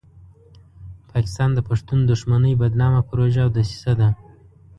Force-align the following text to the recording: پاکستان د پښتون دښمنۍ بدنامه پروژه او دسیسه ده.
پاکستان 1.11 1.49
د 1.53 1.59
پښتون 1.69 1.99
دښمنۍ 2.11 2.53
بدنامه 2.61 3.01
پروژه 3.09 3.41
او 3.45 3.49
دسیسه 3.57 3.93
ده. 3.99 4.09